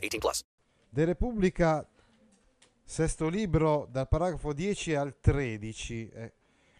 [0.00, 0.44] 18 plus.
[0.88, 1.88] De Repubblica,
[2.82, 6.08] sesto libro, dal paragrafo 10 al 13.
[6.08, 6.32] eh,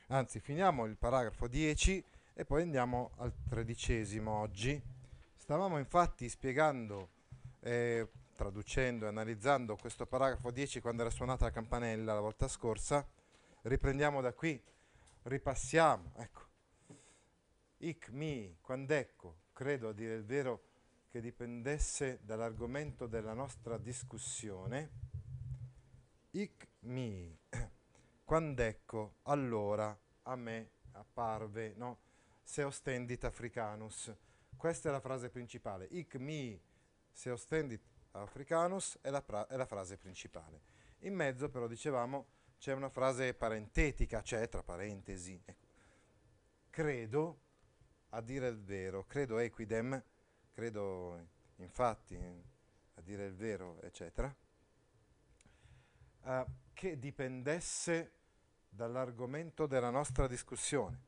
[0.08, 4.82] anzi, finiamo il paragrafo 10 e poi andiamo al tredicesimo oggi.
[5.36, 7.10] Stavamo infatti spiegando,
[7.60, 13.06] eh, traducendo e analizzando questo paragrafo 10 quando era suonata la campanella la volta scorsa.
[13.62, 14.60] Riprendiamo da qui,
[15.24, 16.12] ripassiamo.
[16.16, 16.40] Ecco.
[17.78, 20.69] Ic mi, quand'ecco, credo a dire il vero
[21.10, 24.90] che dipendesse dall'argomento della nostra discussione,
[26.30, 27.36] ic mi,
[28.24, 31.98] quand'ecco, allora a me apparve, no?
[32.42, 34.14] Se ostendit africanus.
[34.56, 35.88] Questa è la frase principale.
[35.90, 36.60] Ic mi
[37.10, 40.60] se ostendit africanus è la, pra- è la frase principale.
[41.00, 42.26] In mezzo però dicevamo
[42.58, 45.40] c'è una frase parentetica, c'è tra parentesi.
[45.44, 45.66] Ecco.
[46.70, 47.40] Credo,
[48.10, 50.00] a dire il vero, credo equidem,
[50.60, 51.18] credo
[51.56, 54.30] infatti, a dire il vero, eccetera,
[56.24, 58.12] eh, che dipendesse
[58.68, 61.00] dall'argomento della nostra discussione.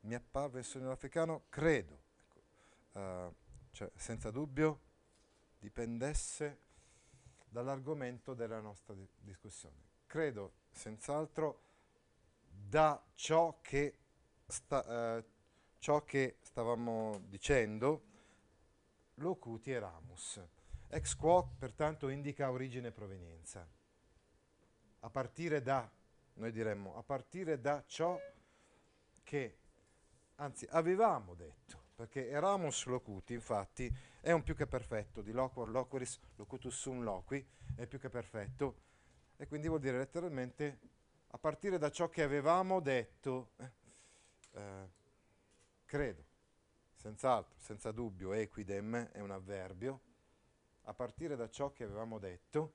[0.00, 2.40] Mi apparve il sogno africano, credo, ecco,
[2.92, 3.34] eh,
[3.72, 4.80] cioè senza dubbio,
[5.58, 6.60] dipendesse
[7.46, 9.76] dall'argomento della nostra di- discussione.
[10.06, 11.60] Credo senz'altro
[12.48, 13.98] da ciò che,
[14.46, 15.24] sta, eh,
[15.86, 18.02] ciò che stavamo dicendo,
[19.18, 20.44] locuti eramus.
[20.88, 23.64] Ex quo pertanto indica origine e provenienza.
[24.98, 25.88] A partire da,
[26.34, 28.20] noi diremmo, a partire da ciò
[29.22, 29.58] che,
[30.34, 33.88] anzi, avevamo detto, perché eramus locuti, infatti,
[34.20, 37.46] è un più che perfetto, di loquor loqueris locutus sum loqui,
[37.76, 38.80] è più che perfetto,
[39.36, 40.80] e quindi vuol dire letteralmente
[41.28, 43.70] a partire da ciò che avevamo detto, eh,
[44.54, 44.95] eh,
[45.86, 46.24] credo,
[46.94, 50.00] senz'altro, senza dubbio, equidem è un avverbio,
[50.82, 52.74] a partire da ciò che avevamo detto,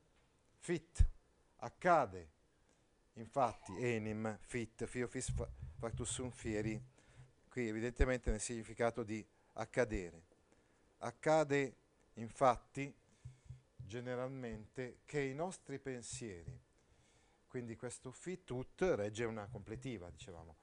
[0.58, 1.06] fit,
[1.58, 2.30] accade,
[3.14, 6.82] infatti, enim, fit, fio fis fa- factus sum fieri,
[7.50, 10.24] qui evidentemente nel significato di accadere.
[11.00, 11.76] Accade
[12.14, 12.94] infatti
[13.78, 16.58] generalmente che i nostri pensieri,
[17.48, 20.56] quindi questo fit ut regge una completiva, dicevamo,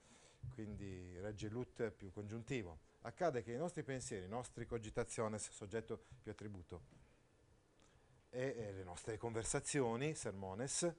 [0.52, 2.80] quindi regge l'ut più congiuntivo.
[3.02, 6.82] Accade che i nostri pensieri, i nostri cogitationes, soggetto più attributo,
[8.30, 10.92] e, e le nostre conversazioni, sermones,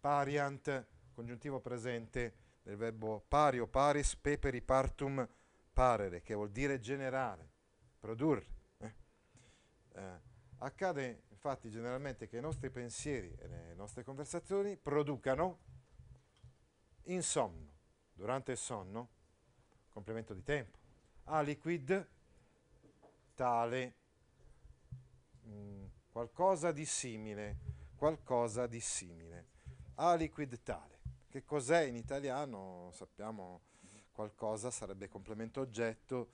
[0.00, 5.28] pariant, congiuntivo presente del verbo pario, paris, peperi, partum,
[5.72, 7.50] parere, che vuol dire generare,
[7.98, 8.46] produrre.
[8.78, 8.94] eh.
[9.92, 10.20] Eh,
[10.58, 15.58] accade infatti generalmente che i nostri pensieri e le nostre conversazioni producano
[17.06, 17.71] in sonno,
[18.12, 19.08] durante il sonno,
[19.88, 20.78] complemento di tempo,
[21.24, 22.08] aliquid,
[23.34, 23.94] tale,
[25.46, 27.58] mm, qualcosa di simile,
[27.96, 29.46] qualcosa di simile,
[29.94, 31.00] aliquid tale.
[31.28, 32.90] Che cos'è in italiano?
[32.92, 33.62] Sappiamo
[34.12, 36.32] qualcosa sarebbe complemento oggetto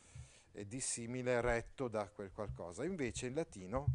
[0.53, 2.85] e di simile retto da quel qualcosa.
[2.85, 3.87] Invece in latino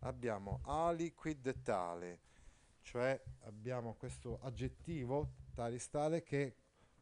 [0.00, 2.20] abbiamo aliquid tale,
[2.82, 6.54] cioè abbiamo questo aggettivo talis tale che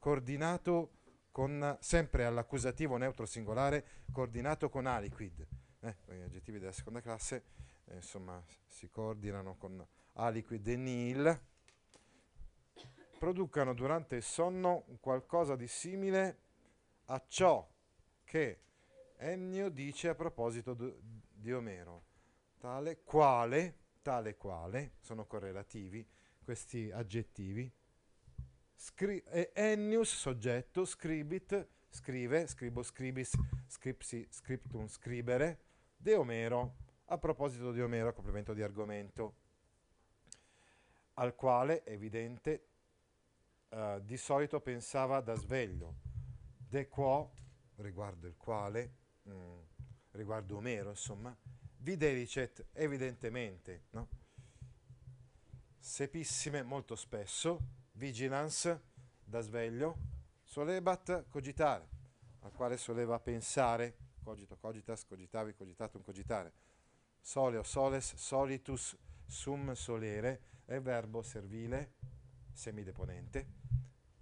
[0.05, 0.99] coordinato
[1.31, 5.49] con, sempre all'accusativo neutro singolare, coordinato con aliquid.
[5.81, 7.45] Eh, gli aggettivi della seconda classe
[7.87, 9.83] eh, insomma si coordinano con
[10.13, 11.41] aliquid e nil,
[13.19, 16.39] producano durante il sonno qualcosa di simile
[17.07, 17.67] a ciò
[18.25, 18.61] che
[19.17, 22.05] Ennio dice a proposito di Omero,
[22.59, 26.07] tale quale, tale quale, sono correlativi
[26.45, 27.73] questi aggettivi,
[28.75, 33.37] Scri- e Ennius soggetto, scribit, scrive, scribo, scribis,
[33.67, 35.61] scripsi, scriptum, scribere,
[35.97, 36.77] de Omero,
[37.07, 39.37] a proposito di Omero, complemento di argomento,
[41.15, 42.67] al quale, evidente,
[43.69, 45.95] eh, di solito pensava da sveglio,
[46.69, 47.33] de quo,
[47.77, 48.97] riguardo il quale,
[49.29, 49.59] mm,
[50.13, 51.37] riguardo Omero, insomma,
[51.79, 54.09] videlicet, evidentemente, no?
[55.79, 57.61] Sepissime, molto spesso,
[57.95, 58.83] vigilance,
[59.25, 59.97] da sveglio,
[60.43, 61.89] solebat, cogitare,
[62.41, 66.53] al quale soleva pensare, cogito, cogitas, cogitavi, cogitatum, cogitare,
[67.21, 68.97] sole o soles, solitus,
[69.27, 71.95] sum solere, è verbo servile,
[72.53, 73.49] semideponente,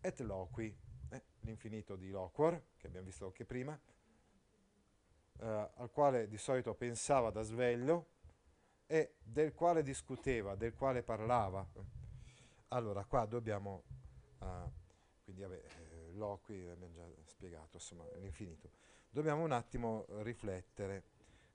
[0.01, 0.75] et loqui,
[1.11, 3.79] eh, l'infinito di loquor, che abbiamo visto anche prima,
[5.39, 8.09] eh, al quale di solito pensava da sveglio
[8.87, 11.67] e del quale discuteva, del quale parlava.
[12.73, 13.83] Allora, qua dobbiamo,
[14.39, 14.47] uh,
[15.25, 18.71] quindi vabbè, eh, loqui l'abbiamo già spiegato, insomma, l'infinito.
[19.11, 21.05] Dobbiamo un attimo riflettere.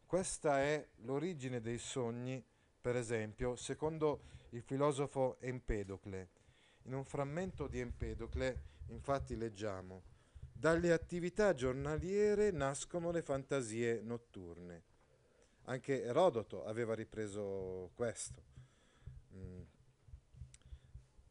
[0.05, 2.45] Questa è l'origine dei sogni,
[2.79, 6.29] per esempio, secondo il filosofo Empedocle.
[6.83, 10.03] In un frammento di Empedocle, infatti, leggiamo
[10.53, 14.83] dalle attività giornaliere nascono le fantasie notturne.
[15.63, 18.56] Anche Erodoto aveva ripreso questo.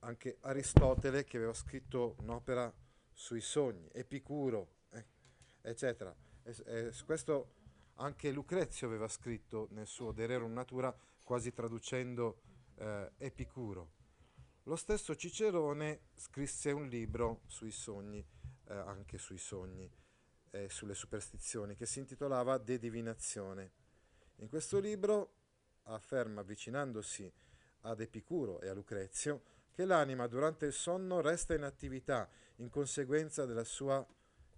[0.07, 2.73] Anche Aristotele, che aveva scritto un'opera
[3.13, 5.05] sui sogni, Epicuro, eh,
[5.63, 6.15] eccetera.
[6.45, 7.55] E, e, questo
[7.97, 12.41] anche Lucrezio aveva scritto nel suo De Rerum Natura, quasi traducendo
[12.77, 13.91] eh, Epicuro.
[14.63, 18.25] Lo stesso Cicerone scrisse un libro sui sogni
[18.69, 19.91] eh, anche sui sogni
[20.51, 23.73] e sulle superstizioni, che si intitolava De Divinazione.
[24.37, 25.33] In questo libro
[25.85, 27.29] afferma, avvicinandosi
[27.81, 29.43] ad Epicuro e a Lucrezio,
[29.77, 32.27] che l'anima durante il sonno resta in attività
[32.57, 34.05] in conseguenza della sua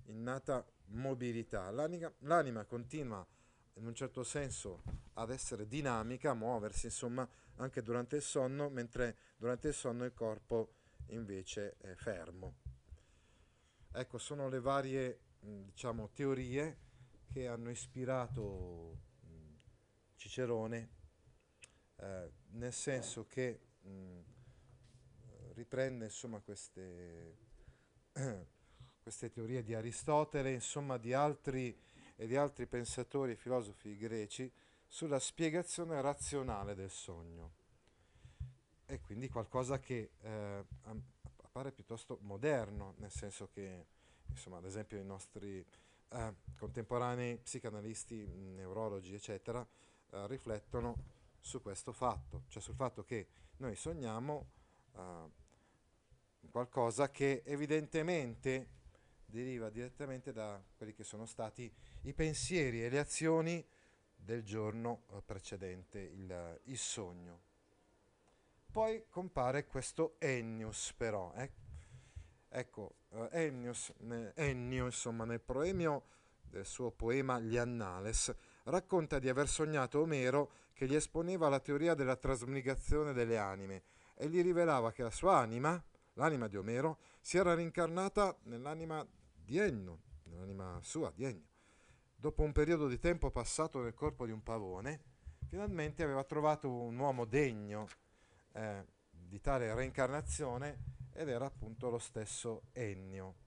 [0.05, 1.69] innata mobilità.
[1.73, 3.27] L'anima, l'anima continua
[3.75, 4.85] in un certo senso
[5.15, 10.15] ad essere dinamica, a muoversi insomma anche durante il sonno, mentre durante il sonno il
[10.15, 10.75] corpo
[11.07, 12.59] invece è fermo.
[13.91, 16.79] Ecco, sono le varie diciamo, teorie
[17.27, 19.01] che hanno ispirato
[20.15, 20.91] Cicerone,
[21.97, 24.21] eh, nel senso che mh,
[25.59, 27.37] riprende insomma, queste,
[29.03, 31.77] queste, teorie di Aristotele, insomma di altri,
[32.15, 34.51] e di altri pensatori e filosofi greci
[34.87, 37.57] sulla spiegazione razionale del sogno.
[38.87, 40.65] E quindi qualcosa che eh,
[41.43, 43.87] appare piuttosto moderno, nel senso che,
[44.29, 45.65] insomma, ad esempio i nostri
[46.11, 49.67] eh, contemporanei psicanalisti, neurologi, eccetera,
[50.11, 53.27] eh, riflettono su questo fatto, cioè sul fatto che
[53.59, 54.47] noi sogniamo
[54.95, 55.38] eh,
[56.51, 58.69] qualcosa che evidentemente
[59.25, 61.71] deriva direttamente da quelli che sono stati
[62.03, 63.67] i pensieri e le azioni
[64.15, 67.47] del giorno eh, precedente il, il sogno.
[68.71, 71.33] Poi compare questo Ennius però.
[71.35, 71.51] Eh?
[72.51, 73.93] Ecco, uh, Ennius,
[74.35, 76.05] Ennio, insomma, nel proemio
[76.43, 81.95] del suo poema Gli Annales, racconta di aver sognato Omero che gli esponeva la teoria
[81.95, 83.83] della trasmigrazione delle anime
[84.15, 85.83] e gli rivelava che la sua anima,
[86.19, 91.47] l'anima di Omero, si era rincarnata nell'anima di Ennio, nell'anima sua di Ennio.
[92.15, 95.01] Dopo un periodo di tempo passato nel corpo di un pavone,
[95.47, 97.87] finalmente aveva trovato un uomo degno
[98.53, 103.47] eh, di tale reincarnazione ed era appunto lo stesso Ennio.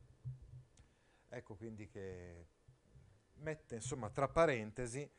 [1.27, 2.47] Ecco quindi che
[3.35, 5.09] mette insomma tra parentesi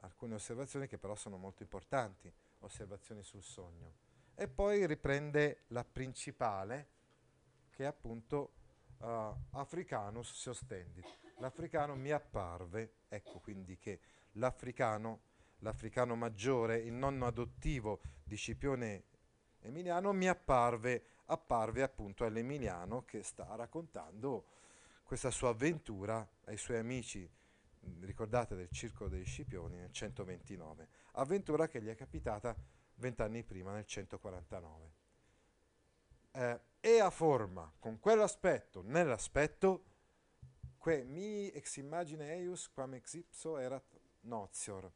[0.00, 3.94] alcune osservazioni che però sono molto importanti, osservazioni sul sogno.
[4.34, 6.94] E poi riprende la principale
[7.76, 8.52] che è appunto
[9.00, 11.04] uh, Africanus se ostendit.
[11.40, 14.00] L'africano mi apparve, ecco quindi che
[14.32, 15.20] l'africano,
[15.58, 19.04] l'africano maggiore, il nonno adottivo di Scipione
[19.60, 24.46] Emiliano mi apparve, apparve appunto all'Emiliano che sta raccontando
[25.02, 27.28] questa sua avventura ai suoi amici,
[28.00, 32.56] ricordate del Circolo degli Scipioni nel 129, avventura che gli è capitata
[32.94, 35.05] vent'anni prima nel 149.
[36.36, 39.84] Eh, e a forma, con quell'aspetto, nell'aspetto,
[40.76, 44.92] que mi ex immagine eius quam ex ipso erat nozior,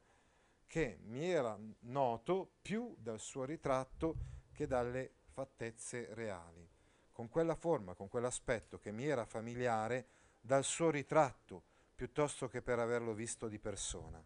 [0.66, 4.16] che mi era noto più dal suo ritratto
[4.52, 6.68] che dalle fattezze reali,
[7.10, 10.08] con quella forma, con quell'aspetto che mi era familiare
[10.42, 11.62] dal suo ritratto,
[11.94, 14.22] piuttosto che per averlo visto di persona.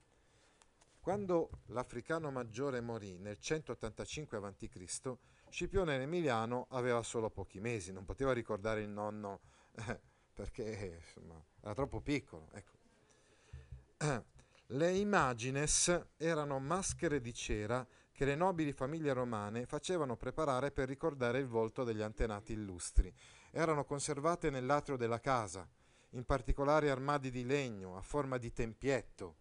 [0.98, 5.16] Quando l'africano maggiore morì nel 185 a.C.,
[5.54, 9.42] Scipione Emiliano aveva solo pochi mesi, non poteva ricordare il nonno
[9.86, 10.00] eh,
[10.34, 12.48] perché insomma, era troppo piccolo.
[12.50, 14.24] Ecco.
[14.66, 21.38] Le imagines erano maschere di cera che le nobili famiglie romane facevano preparare per ricordare
[21.38, 23.14] il volto degli antenati illustri.
[23.52, 25.64] Erano conservate nell'atrio della casa,
[26.10, 29.36] in particolare armadi di legno a forma di tempietto.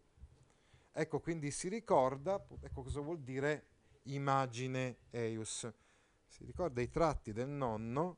[0.91, 3.65] Ecco, quindi si ricorda, ecco cosa vuol dire
[4.03, 5.67] immagine eius.
[6.33, 8.17] Si ricorda i tratti del nonno,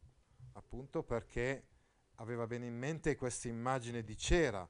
[0.53, 1.67] appunto perché
[2.15, 4.65] aveva bene in mente questa immagine di cera,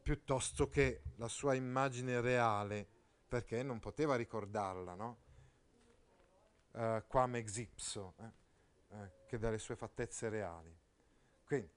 [0.00, 2.86] piuttosto che la sua immagine reale
[3.26, 5.18] perché non poteva ricordarla, no?
[6.70, 8.30] Uh, quam ex ipso, eh?
[8.98, 10.72] eh, che dalle sue fattezze reali.
[11.44, 11.72] Quindi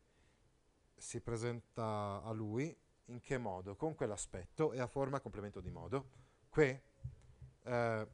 [0.96, 3.76] si presenta a lui in che modo?
[3.76, 6.10] Con quell'aspetto e a forma complemento di modo.
[6.50, 6.84] Que,
[7.64, 8.08] eh,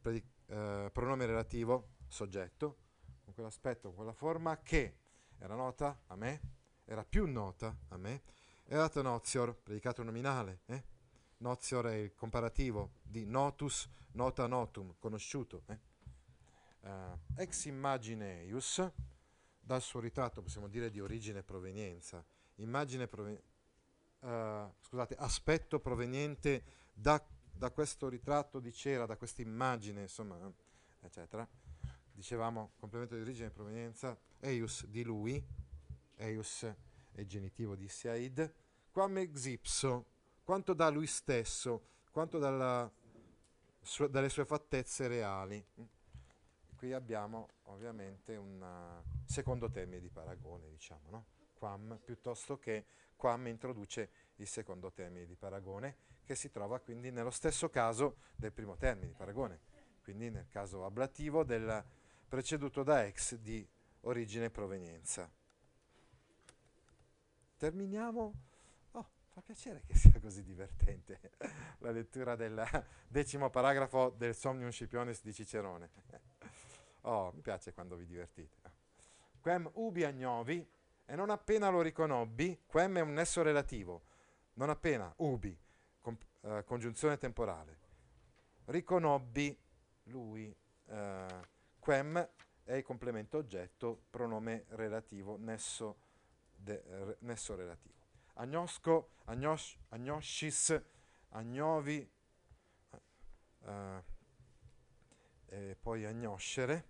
[0.00, 2.76] predic- eh, pronome relativo, soggetto,
[3.24, 4.96] con quell'aspetto, con quella forma che
[5.38, 6.40] era nota a me,
[6.84, 8.22] era più nota a me,
[8.64, 10.84] erat nozior, predicato nominale, eh?
[11.38, 15.62] nozior è il comparativo di notus, nota notum, conosciuto.
[15.66, 15.78] Eh?
[16.80, 18.88] Uh, ex imagineius,
[19.60, 22.24] dal suo ritratto possiamo dire di origine e provenienza,
[22.56, 23.40] immagine proven-
[24.20, 27.22] uh, scusate, aspetto proveniente da,
[27.52, 30.38] da, questo ritratto di cera, da questa immagine, insomma,
[31.00, 31.46] eccetera.
[32.16, 35.44] Dicevamo complemento di origine e provenienza, eius di lui,
[36.16, 36.66] eius
[37.12, 38.54] è genitivo di Said,
[38.90, 40.06] quam ex ipso,
[40.42, 42.90] quanto da lui stesso, quanto dalla,
[43.82, 45.62] su, dalle sue fattezze reali
[46.76, 51.24] qui abbiamo ovviamente un uh, secondo termine di paragone, diciamo, no?
[51.58, 52.84] quam, piuttosto che
[53.16, 58.52] quam introduce il secondo termine di paragone, che si trova quindi nello stesso caso del
[58.52, 59.60] primo termine di paragone,
[60.02, 61.84] quindi nel caso ablativo del
[62.28, 63.66] preceduto da ex di
[64.00, 65.30] origine e provenienza.
[67.56, 68.34] Terminiamo.
[68.92, 71.32] Oh, fa piacere che sia così divertente
[71.78, 75.90] la lettura del decimo paragrafo del Somnium Scipionis di Cicerone.
[77.08, 78.58] Oh, mi piace quando vi divertite.
[79.40, 80.68] Quem ubi agnovi,
[81.04, 84.02] e non appena lo riconobbi, quem è un nesso relativo,
[84.54, 85.56] non appena ubi,
[86.00, 87.78] con, eh, congiunzione temporale.
[88.64, 89.56] Riconobbi
[90.04, 90.52] lui,
[90.86, 91.26] eh,
[91.86, 92.28] quem
[92.64, 95.98] è il complemento oggetto, pronome relativo, nesso,
[96.56, 97.94] de, re, nesso relativo.
[98.34, 100.82] Agnosco, agnos, agnoscis,
[101.28, 102.10] agnovi,
[103.66, 104.04] eh,
[105.44, 106.88] e poi agnoscere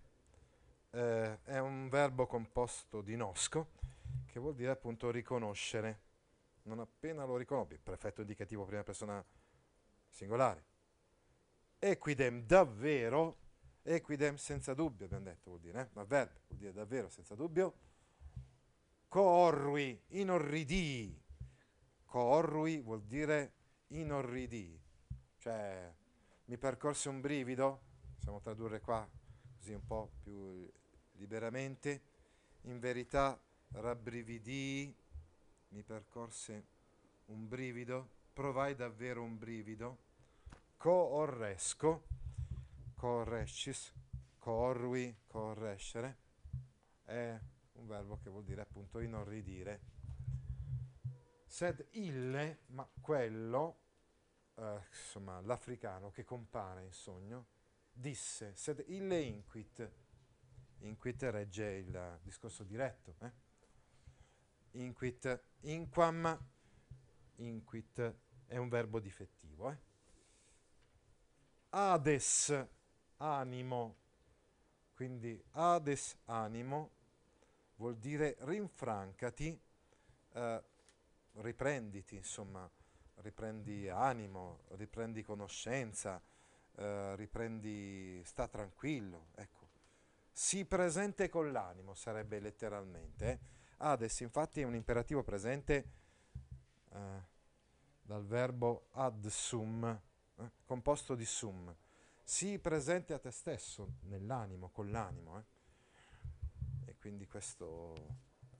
[0.89, 3.73] eh, è un verbo composto di nosco
[4.25, 6.01] che vuol dire appunto riconoscere.
[6.63, 9.23] Non appena lo riconobbi, prefetto indicativo prima persona
[10.09, 10.65] singolare.
[11.77, 13.45] Equidem davvero,
[13.87, 16.05] equidem senza dubbio abbiamo detto vuol dire, eh?
[16.05, 17.73] verbo vuol dire davvero senza dubbio.
[19.07, 21.23] Coorrui, inorridii.
[22.05, 23.53] Coorrui vuol dire
[23.87, 24.79] inorridii,
[25.37, 25.93] cioè
[26.45, 27.81] mi percorse un brivido,
[28.15, 29.07] possiamo tradurre qua
[29.57, 30.69] così un po' più
[31.13, 32.01] liberamente,
[32.61, 33.39] in verità
[33.71, 34.95] rabbrividii,
[35.69, 36.65] mi percorse
[37.25, 39.97] un brivido, provai davvero un brivido,
[40.77, 42.03] coorresco,
[42.97, 43.93] coorrescis,
[44.39, 46.17] coorrui, coorrescere,
[47.03, 47.39] è
[47.73, 49.81] un verbo che vuol dire appunto inorridire.
[51.45, 53.77] Sed ille, ma quello,
[54.55, 57.45] eh, insomma l'africano che compare in sogno,
[57.93, 59.91] disse, sed ille inquit,
[60.79, 63.31] inquit regge il discorso diretto, eh?
[64.71, 66.37] inquit, inquam,
[67.35, 68.15] inquit
[68.47, 69.77] è un verbo difettivo, eh?
[71.69, 72.67] ades,
[73.17, 73.95] animo,
[74.93, 76.91] quindi ades, animo,
[77.75, 79.59] vuol dire rinfrancati,
[80.33, 80.63] eh,
[81.33, 82.69] riprenditi, insomma,
[83.15, 86.21] riprendi animo, riprendi conoscenza,
[86.75, 89.65] eh, riprendi, sta tranquillo, ecco.
[90.31, 93.29] Sii presente con l'animo, sarebbe letteralmente.
[93.31, 93.39] Eh.
[93.77, 95.91] Ades infatti è un imperativo presente
[96.89, 97.23] eh,
[98.01, 99.85] dal verbo ad sum,
[100.37, 101.75] eh, composto di sum.
[102.29, 105.39] Sii presente a te stesso, nell'animo, con l'animo.
[105.39, 105.43] Eh.
[106.87, 107.93] E quindi questo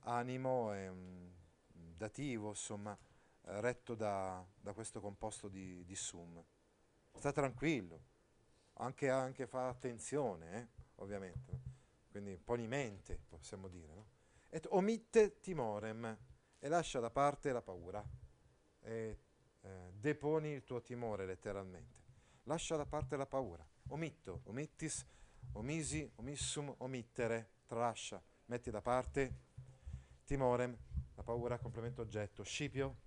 [0.00, 1.30] animo è un
[1.96, 2.96] dativo, insomma,
[3.42, 6.42] retto da, da questo composto di, di sum
[7.18, 8.00] sta tranquillo,
[8.74, 10.68] anche, anche fa attenzione, eh?
[10.96, 11.60] ovviamente,
[12.10, 14.06] quindi poni mente, possiamo dire, no?
[14.50, 16.16] et omitte timorem
[16.58, 18.02] e lascia da parte la paura
[18.80, 19.18] e
[19.60, 22.07] eh, deponi il tuo timore letteralmente,
[22.48, 25.06] lascia da parte la paura, omitto, omittis,
[25.52, 29.46] omisi, omissum, omittere, tralascia, metti da parte.
[30.24, 30.76] Timorem,
[31.14, 33.00] la paura, complemento oggetto, scipio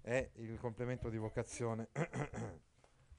[0.00, 1.88] è il complemento di vocazione.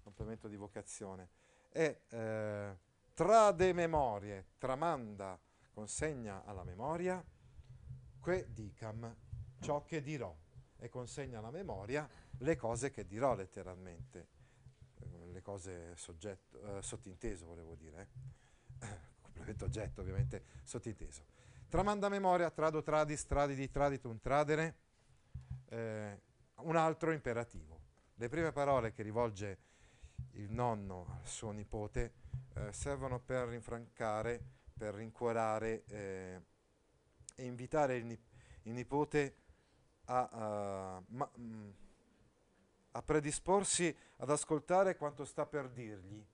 [0.03, 1.29] Complemento di vocazione,
[1.69, 2.77] e eh,
[3.13, 5.39] trade memorie, tramanda,
[5.71, 7.23] consegna alla memoria,
[8.19, 9.15] que dicam,
[9.59, 10.35] ciò che dirò,
[10.77, 12.09] e consegna alla memoria
[12.39, 14.38] le cose che dirò letteralmente,
[15.39, 18.09] le cose soggetto, eh, sottinteso volevo dire,
[18.79, 18.87] eh.
[19.21, 21.23] complemento oggetto ovviamente sottinteso.
[21.69, 24.75] Tramanda memoria, trado tradis, tradidi, traditum, tradere,
[25.69, 26.21] eh,
[26.55, 27.79] un altro imperativo.
[28.15, 29.57] Le prime parole che rivolge
[30.31, 32.13] il nonno al suo nipote,
[32.55, 34.43] eh, servono per rinfrancare,
[34.73, 36.41] per rincuorare eh,
[37.35, 38.31] e invitare il, nip-
[38.63, 39.35] il nipote
[40.05, 41.69] a, uh, ma, mm,
[42.91, 46.25] a predisporsi ad ascoltare quanto sta per dirgli.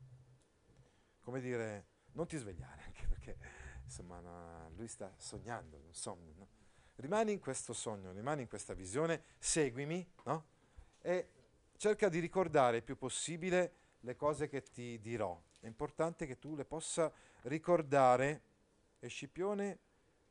[1.21, 3.37] Come dire, non ti svegliare, anche perché
[3.83, 6.33] insomma no, lui sta sognando, un sogno.
[6.35, 6.47] No?
[6.95, 10.45] Rimani in questo sogno, rimani in questa visione, seguimi no?
[11.01, 11.29] e
[11.77, 15.39] cerca di ricordare il più possibile le cose che ti dirò.
[15.59, 17.11] È importante che tu le possa
[17.43, 18.53] ricordare.
[18.99, 19.79] E Scipione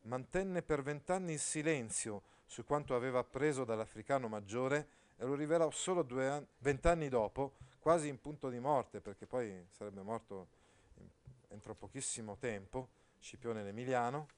[0.03, 6.07] mantenne per vent'anni il silenzio su quanto aveva appreso dall'africano maggiore e lo rivelò solo
[6.19, 10.49] an- vent'anni dopo, quasi in punto di morte, perché poi sarebbe morto
[10.97, 11.09] in,
[11.49, 14.29] entro pochissimo tempo, Scipione l'Emiliano,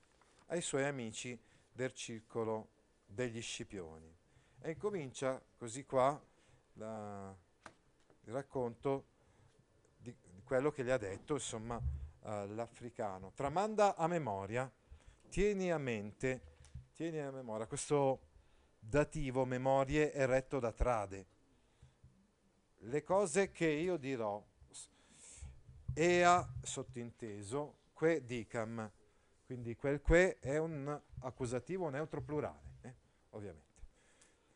[0.47, 1.38] ai suoi amici
[1.73, 2.68] del circolo
[3.06, 4.14] degli Scipioni.
[4.61, 6.21] E incomincia così qua
[6.75, 7.35] la,
[8.25, 9.06] il racconto
[9.97, 13.33] di, di, quello che gli ha detto, insomma, uh, l'africano.
[13.35, 14.71] Tramanda a memoria,
[15.28, 16.54] tieni a mente,
[16.95, 18.25] tieni a memoria, questo
[18.88, 21.26] dativo memorie è retto da trade.
[22.78, 24.43] Le cose che io dirò,
[25.93, 28.90] ea sottinteso, que dicam,
[29.45, 32.95] quindi quel que è un accusativo neutro plurale, eh?
[33.31, 33.64] ovviamente.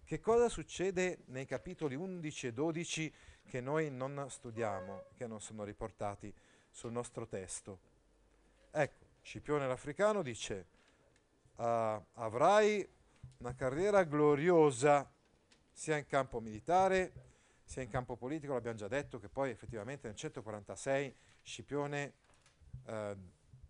[0.04, 3.14] Che cosa succede nei capitoli 11 e 12
[3.46, 6.32] che noi non studiamo, che non sono riportati
[6.68, 7.78] sul nostro testo?
[8.70, 10.66] Ecco, Scipione l'Africano dice,
[11.56, 11.62] uh,
[12.14, 12.86] avrai
[13.38, 15.10] una carriera gloriosa
[15.72, 17.28] sia in campo militare
[17.70, 22.12] sia in campo politico, l'abbiamo già detto che poi effettivamente nel 146 Scipione
[22.86, 23.16] eh,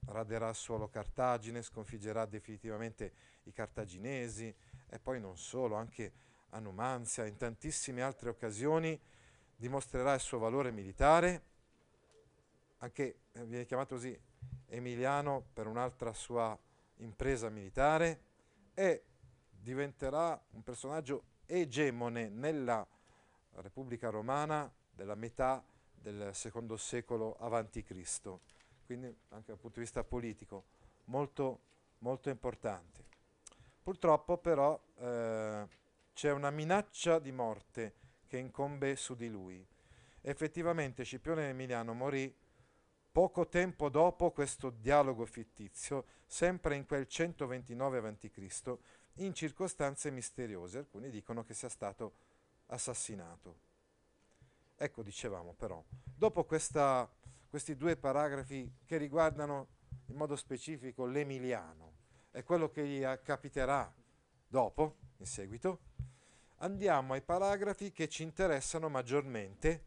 [0.07, 4.55] raderà solo Cartagine, sconfiggerà definitivamente i cartaginesi
[4.89, 6.13] e poi non solo, anche
[6.49, 8.99] a Numanzia, in tantissime altre occasioni
[9.55, 11.43] dimostrerà il suo valore militare,
[12.79, 14.19] anche eh, viene chiamato così
[14.69, 16.59] Emiliano per un'altra sua
[17.01, 18.21] impresa militare.
[18.73, 19.03] E
[19.61, 22.87] diventerà un personaggio egemone nella
[23.57, 27.37] Repubblica Romana della metà del secondo secolo
[27.85, 28.41] Cristo
[28.91, 30.65] quindi anche dal punto di vista politico
[31.05, 31.61] molto,
[31.99, 33.05] molto importante.
[33.81, 35.65] Purtroppo però eh,
[36.13, 37.95] c'è una minaccia di morte
[38.27, 39.65] che incombe su di lui.
[40.23, 42.35] Effettivamente Scipione Emiliano morì
[43.13, 48.79] poco tempo dopo questo dialogo fittizio, sempre in quel 129 a.C.,
[49.15, 50.79] in circostanze misteriose.
[50.79, 52.13] Alcuni dicono che sia stato
[52.67, 53.69] assassinato.
[54.77, 55.83] Ecco, dicevamo però,
[56.15, 57.09] dopo questa
[57.51, 59.67] questi due paragrafi che riguardano
[60.07, 61.95] in modo specifico l'Emiliano
[62.31, 63.93] e quello che gli capiterà
[64.47, 65.81] dopo, in seguito,
[66.59, 69.87] andiamo ai paragrafi che ci interessano maggiormente,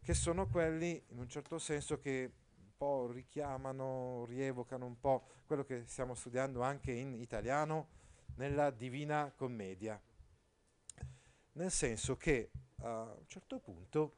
[0.00, 5.64] che sono quelli in un certo senso che un po' richiamano, rievocano un po' quello
[5.64, 7.98] che stiamo studiando anche in italiano
[8.40, 10.00] nella Divina Commedia.
[11.52, 14.14] Nel senso che a un certo punto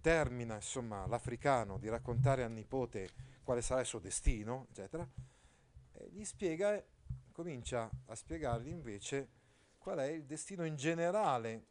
[0.00, 3.10] termina insomma, l'africano di raccontare al nipote
[3.42, 5.06] quale sarà il suo destino, eccetera,
[5.92, 6.82] e gli spiega,
[7.32, 9.28] comincia a spiegargli invece
[9.76, 11.66] qual è il destino in generale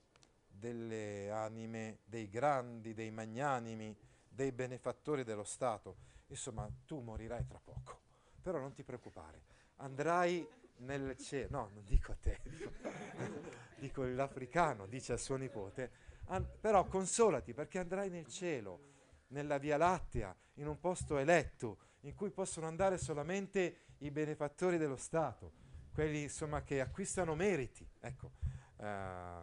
[0.47, 3.97] delle anime, dei grandi, dei magnanimi,
[4.29, 5.97] dei benefattori dello Stato.
[6.27, 8.01] Insomma, tu morirai tra poco,
[8.43, 9.41] però non ti preoccupare,
[9.77, 12.39] andrai nel cielo, no, non dico a te,
[13.79, 15.91] dico l'africano, dice al suo nipote,
[16.27, 18.91] An- però consolati perché andrai nel cielo,
[19.27, 24.97] nella Via Lattea, in un posto eletto, in cui possono andare solamente i benefattori dello
[24.97, 25.53] Stato,
[25.93, 28.31] quelli insomma, che acquistano meriti ecco,
[28.77, 29.41] eh,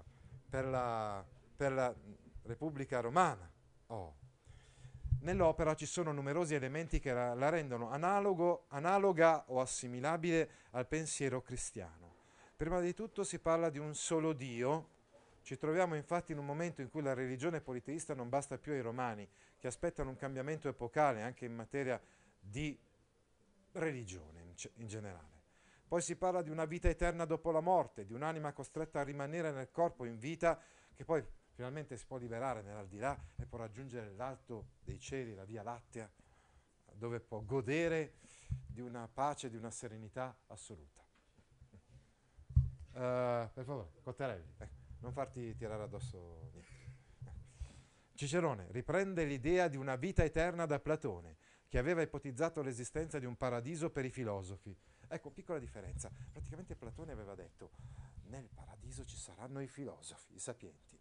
[0.48, 1.24] per, la,
[1.56, 1.94] per, la,
[2.42, 3.50] Repubblica Romana.
[3.86, 4.16] Oh.
[5.22, 12.14] Nell'opera ci sono numerosi elementi che la, rendono analogo, analoga o assimilabile al pensiero cristiano.
[12.56, 14.88] Prima di tutto si parla di un solo Dio,
[15.42, 18.80] ci troviamo infatti in un momento in cui la religione politeista non basta più ai
[18.80, 19.28] romani,
[19.58, 22.00] che aspettano un cambiamento epocale anche in materia
[22.38, 22.78] di
[23.72, 25.38] religione in generale.
[25.86, 29.50] Poi si parla di una vita eterna dopo la morte, di un'anima costretta a rimanere
[29.50, 30.58] nel corpo in vita,
[30.94, 35.62] che poi finalmente si può liberare nell'aldilà e può raggiungere l'alto dei cieli, la via
[35.62, 36.10] lattea,
[36.94, 38.14] dove può godere
[38.66, 40.98] di una pace, di una serenità assoluta.
[42.92, 44.54] Uh, per favore, Cottarelli.
[44.58, 46.78] Ecco non farti tirare addosso niente.
[48.14, 51.36] Cicerone riprende l'idea di una vita eterna da Platone,
[51.68, 54.76] che aveva ipotizzato l'esistenza di un paradiso per i filosofi.
[55.08, 56.10] Ecco, piccola differenza.
[56.30, 57.70] Praticamente Platone aveva detto,
[58.28, 60.99] nel paradiso ci saranno i filosofi, i sapienti.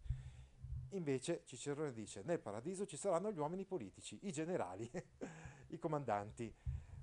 [0.90, 4.90] Invece Cicerone dice, nel paradiso ci saranno gli uomini politici, i generali,
[5.68, 6.52] i comandanti,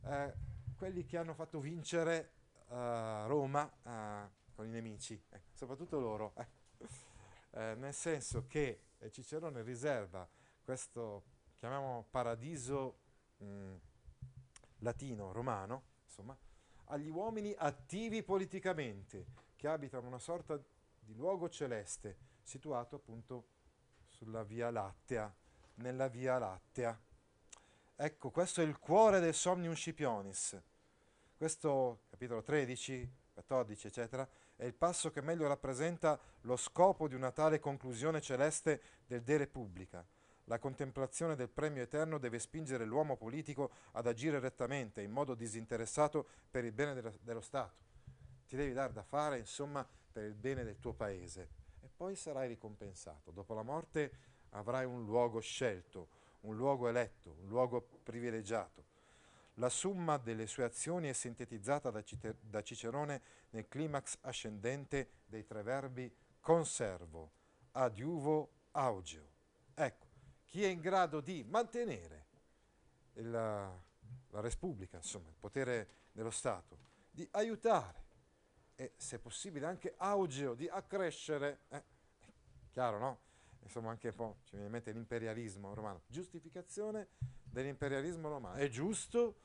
[0.04, 0.34] eh,
[0.76, 2.32] quelli che hanno fatto vincere
[2.68, 6.48] uh, Roma uh, con i nemici, eh, soprattutto loro, eh.
[7.52, 10.28] Eh, nel senso che Cicerone riserva
[10.62, 11.24] questo,
[11.56, 13.00] chiamiamo paradiso
[13.38, 13.76] mh, mm,
[14.80, 16.38] latino, romano, insomma,
[16.86, 20.62] agli uomini attivi politicamente, che abitano una sorta
[21.00, 23.48] di luogo celeste, situato appunto
[24.18, 25.32] sulla Via Lattea,
[25.76, 27.00] nella Via Lattea.
[27.96, 30.60] Ecco, questo è il cuore del Somnium Scipionis.
[31.38, 37.32] Questo capitolo 13, 14, eccetera, è il passo che meglio rappresenta lo scopo di una
[37.32, 40.04] tale conclusione celeste del De Repubblica.
[40.46, 46.26] La contemplazione del premio eterno deve spingere l'uomo politico ad agire rettamente, in modo disinteressato
[46.50, 47.86] per il bene dello, Stato.
[48.48, 51.57] Ti devi dare da fare, insomma, per il bene del tuo paese.
[51.98, 53.32] Poi sarai ricompensato.
[53.32, 54.12] Dopo la morte
[54.52, 56.10] avrai un luogo scelto,
[56.42, 58.86] un luogo eletto, un luogo privilegiato.
[59.56, 66.14] La summa delle sue azioni è sintetizzata da Cicerone nel climax ascendente dei tre verbi
[66.40, 67.32] conservo,
[67.72, 69.28] adiuvo, augeo.
[69.74, 70.06] Ecco,
[70.46, 72.26] chi è in grado di mantenere
[73.14, 73.76] la,
[74.30, 76.78] la Repubblica, insomma, il potere dello Stato,
[77.10, 78.06] di aiutare
[78.80, 81.84] e, se possibile, anche augeo, di accrescere, eh,
[82.70, 83.20] chiaro, no?
[83.64, 87.10] Insomma, anche un po' ci viene in mente l'imperialismo romano, giustificazione
[87.44, 88.56] dell'imperialismo romano.
[88.56, 89.42] È giusto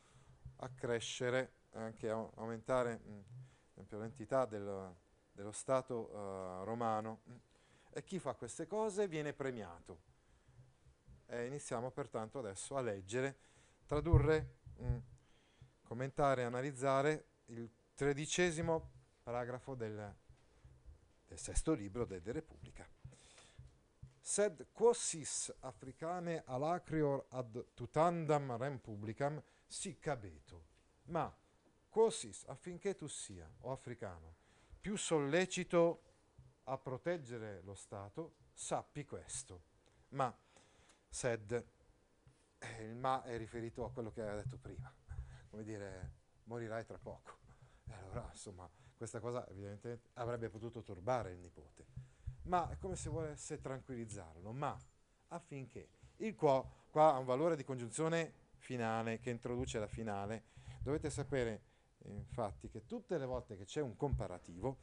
[0.57, 4.95] accrescere, anche aumentare mh, l'entità del,
[5.33, 7.23] dello Stato uh, romano.
[7.90, 10.03] E chi fa queste cose viene premiato.
[11.27, 13.38] E iniziamo pertanto adesso a leggere,
[13.87, 14.97] tradurre, mh,
[15.83, 18.92] commentare, analizzare il tredicesimo
[19.23, 20.15] paragrafo del,
[21.27, 22.87] del sesto libro de, de Repubblica.
[24.21, 30.67] Sed quosis africane alacrior ad tutandam rem publicam sic abeto.
[31.05, 31.35] Ma
[31.89, 34.37] quosis affinché tu sia, o africano,
[34.81, 36.03] più sollecito
[36.65, 39.71] a proteggere lo Stato, sappi questo.
[40.11, 40.35] Ma,
[41.09, 41.67] sed,
[42.59, 44.93] eh, il ma è riferito a quello che aveva detto prima,
[45.49, 46.13] come dire,
[46.45, 47.39] morirai tra poco.
[47.87, 48.71] E allora, insomma,
[49.03, 51.87] questa cosa evidentemente avrebbe potuto turbare il nipote.
[52.43, 54.79] Ma è come se volesse tranquillizzarlo, ma
[55.29, 55.88] affinché.
[56.19, 60.45] Il quo qua ha un valore di congiunzione finale che introduce la finale,
[60.83, 61.62] dovete sapere
[62.05, 64.79] infatti che tutte le volte che c'è un comparativo,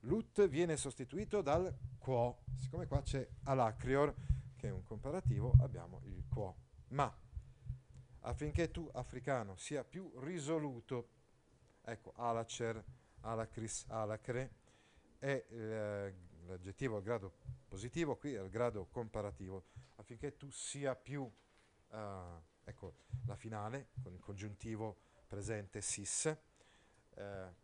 [0.00, 2.38] l'ut viene sostituito dal quo.
[2.56, 4.12] Siccome qua c'è alacrior,
[4.56, 6.56] che è un comparativo, abbiamo il quo.
[6.88, 7.12] Ma
[8.22, 11.08] affinché tu, africano, sia più risoluto,
[11.84, 12.84] ecco, alacer,
[13.22, 14.50] alacris, alacre,
[15.18, 16.14] è eh,
[16.46, 17.32] l'aggettivo al grado
[17.68, 19.64] positivo, qui è il grado comparativo,
[19.96, 21.98] affinché tu sia più uh,
[22.64, 22.94] ecco
[23.26, 26.26] la finale con il congiuntivo presente sis
[27.14, 27.54] eh,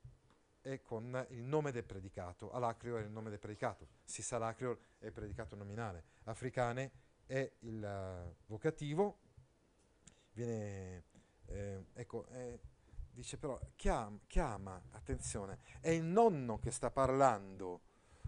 [0.63, 2.53] e con il nome del predicato.
[2.53, 6.91] Alacrio è il nome del predicato, sis alacrio è il predicato nominale, africane
[7.27, 9.19] è il uh, vocativo,
[10.33, 11.05] viene,
[11.47, 12.61] eh, ecco, eh,
[13.17, 17.81] dice però chiama, chiama, attenzione, è il nonno che sta parlando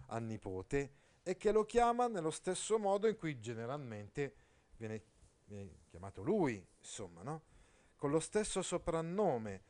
[0.07, 4.35] al nipote e che lo chiama nello stesso modo in cui generalmente
[4.77, 5.05] viene
[5.49, 7.43] viene chiamato lui, insomma, no?
[7.97, 9.63] Con lo stesso soprannome.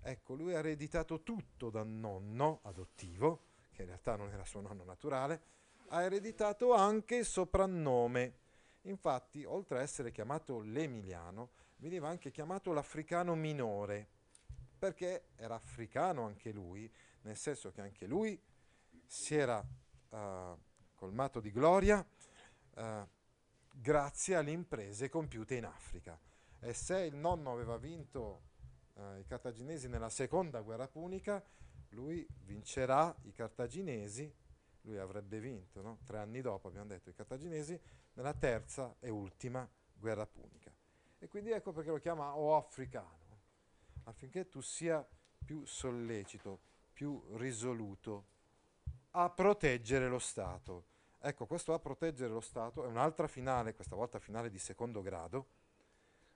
[0.00, 4.84] Ecco, lui ha ereditato tutto dal nonno adottivo, che in realtà non era suo nonno
[4.84, 5.42] naturale,
[5.88, 8.38] ha ereditato anche il soprannome.
[8.82, 14.08] Infatti, oltre a essere chiamato l'Emiliano, veniva anche chiamato l'africano minore,
[14.84, 16.92] perché era africano anche lui,
[17.22, 18.38] nel senso che anche lui
[19.06, 19.58] si era
[20.10, 20.58] uh,
[20.94, 22.06] colmato di gloria,
[22.74, 23.08] uh,
[23.72, 26.20] grazie alle imprese compiute in Africa.
[26.60, 28.42] E se il nonno aveva vinto
[28.94, 31.42] eh, i cartaginesi nella seconda guerra punica,
[31.90, 34.30] lui vincerà i cartaginesi,
[34.82, 35.98] lui avrebbe vinto no?
[36.04, 37.78] tre anni dopo, abbiamo detto, i cartaginesi,
[38.14, 40.72] nella terza e ultima guerra punica.
[41.18, 43.23] E quindi ecco perché lo chiama o africano,
[44.04, 45.06] affinché tu sia
[45.44, 46.60] più sollecito,
[46.92, 48.26] più risoluto
[49.12, 50.92] a proteggere lo Stato
[51.26, 55.46] Ecco, questo a proteggere lo Stato è un'altra finale, questa volta finale di secondo grado,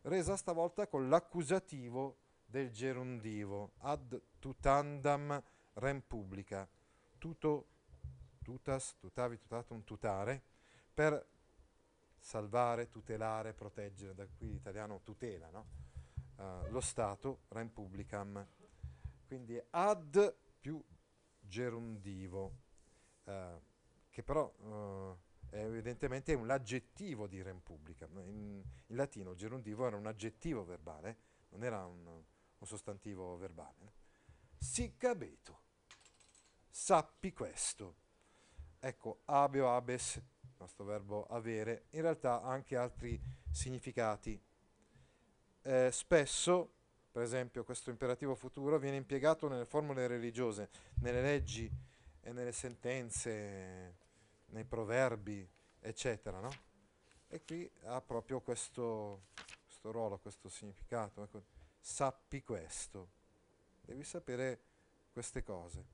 [0.03, 5.43] resa stavolta con l'accusativo del gerundivo, ad tutandam
[5.75, 6.67] rem publica,
[7.19, 7.67] tuto,
[8.43, 10.43] tutas, tutavi, tutatum, tutare,
[10.95, 11.23] per
[12.19, 15.67] salvare, tutelare, proteggere, da qui l'italiano tutela, no?
[16.39, 18.47] Uh, lo Stato, rem publicam.
[19.27, 20.83] Quindi ad più
[21.41, 22.67] gerundivo.
[23.25, 23.61] Uh,
[24.19, 28.09] che però eh, è evidentemente un l'aggettivo di rem publica.
[28.15, 31.19] In, in, latino gerundivo era un aggettivo verbale,
[31.51, 33.93] non era un, un sostantivo verbale.
[34.59, 35.61] Sic abeto,
[36.69, 37.95] sappi questo.
[38.81, 43.21] Ecco, abeo, abes, il nostro verbo avere, in realtà ha anche altri
[43.53, 44.41] significati.
[45.69, 46.71] Eh, spesso,
[47.13, 51.71] per esempio, questo imperativo futuro viene impiegato nelle formule religiose, nelle leggi
[52.23, 53.97] e nelle sentenze,
[54.47, 55.47] nei proverbi,
[55.81, 56.49] eccetera, no?
[57.27, 59.25] E qui ha proprio questo,
[59.67, 61.23] questo ruolo, questo significato.
[61.23, 61.43] Ecco,
[61.79, 63.11] sappi questo,
[63.83, 64.61] devi sapere
[65.13, 65.85] queste cose.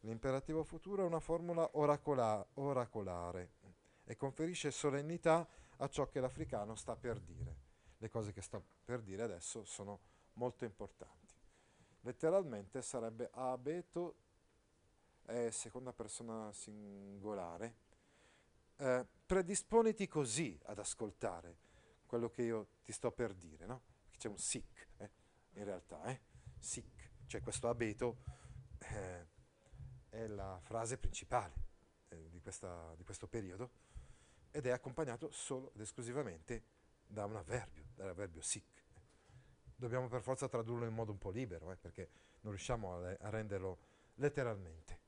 [0.00, 3.52] L'imperativo futuro è una formula oracola- oracolare
[4.04, 7.61] e conferisce solennità a ciò che l'africano sta per dire.
[8.02, 10.00] Le cose che sta per dire adesso sono
[10.32, 11.36] molto importanti.
[12.00, 14.16] Letteralmente sarebbe abeto,
[15.22, 17.76] è seconda persona singolare.
[18.74, 21.58] Eh, predisponiti così ad ascoltare
[22.04, 23.82] quello che io ti sto per dire, no?
[24.18, 25.10] C'è un sic, eh?
[25.52, 26.20] in realtà, eh?
[26.58, 28.16] sic, cioè questo abeto.
[28.78, 29.26] Eh,
[30.08, 31.54] è la frase principale
[32.08, 33.70] eh, di, questa, di, questo periodo
[34.50, 36.64] ed è accompagnato solo ed esclusivamente
[37.12, 38.84] da un avverbio, dall'avverbio sic.
[39.74, 42.08] Dobbiamo per forza tradurlo in modo un po' libero, eh, perché
[42.40, 43.78] non riusciamo a, a renderlo
[44.14, 45.00] letteralmente.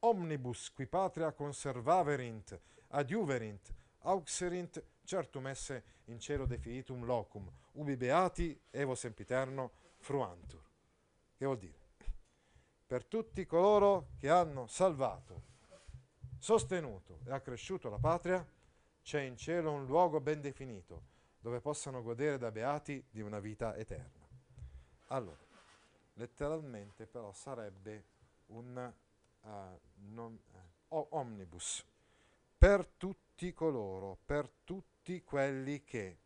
[0.00, 8.94] Omnibus qui patria conservaverint, adiuverint, auxerint, certum esse in cielo definitum locum, ubi beati evo
[8.94, 10.62] sempiterno fruantur.
[11.36, 11.82] Che vuol dire?
[12.86, 15.42] per tutti coloro che hanno salvato,
[16.38, 18.46] sostenuto e accresciuto la patria,
[19.02, 21.12] c'è in cielo un luogo ben definito
[21.44, 24.26] dove possano godere da beati di una vita eterna.
[25.08, 25.44] Allora,
[26.14, 28.04] letteralmente però sarebbe
[28.46, 28.94] un
[29.42, 30.40] uh, non,
[30.88, 31.84] uh, omnibus
[32.56, 36.16] per tutti coloro, per tutti quelli che.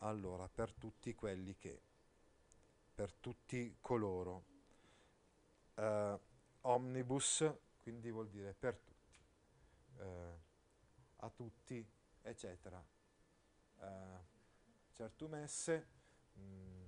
[0.00, 1.80] Allora, per tutti quelli che,
[2.94, 4.42] per tutti coloro
[5.76, 6.18] eh,
[6.60, 9.18] omnibus, quindi vuol dire per tutti,
[11.20, 11.86] a tutti,
[12.20, 13.00] eccetera.
[13.82, 14.20] Eh,
[14.92, 15.86] certum esse,
[16.34, 16.84] mh, mm,